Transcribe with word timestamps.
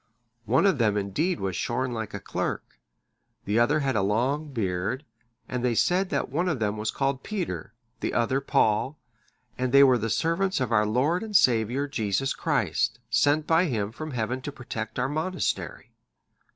One 0.45 0.65
of 0.65 0.79
them 0.79 0.97
indeed 0.97 1.39
was 1.39 1.55
shorn 1.55 1.93
like 1.93 2.15
a 2.15 2.19
clerk, 2.19 2.79
the 3.45 3.59
other 3.59 3.81
had 3.81 3.95
a 3.95 4.01
long 4.01 4.51
beard; 4.51 5.05
and 5.47 5.63
they 5.63 5.75
said 5.75 6.09
that 6.09 6.27
one 6.31 6.49
of 6.49 6.57
them 6.57 6.75
was 6.75 6.89
called 6.89 7.21
Peter, 7.21 7.75
the 7.99 8.15
other 8.15 8.41
Paul; 8.41 8.97
and 9.59 9.71
they 9.71 9.83
were 9.83 9.99
the 9.99 10.09
servants 10.09 10.59
of 10.59 10.71
our 10.71 10.87
Lord 10.87 11.21
and 11.21 11.35
Saviour 11.35 11.87
Jesus 11.87 12.33
Christ, 12.33 12.97
sent 13.11 13.45
by 13.45 13.65
Him 13.65 13.91
from 13.91 14.09
Heaven 14.09 14.41
to 14.41 14.51
protect 14.51 14.97
our 14.97 15.07
monastery." 15.07 15.93